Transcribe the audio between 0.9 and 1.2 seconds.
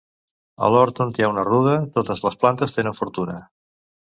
on